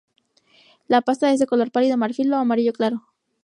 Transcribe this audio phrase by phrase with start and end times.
[0.87, 3.03] La pasta es de color pálido, marfil o amarillo claro.